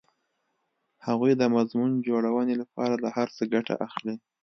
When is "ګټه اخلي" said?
3.53-4.15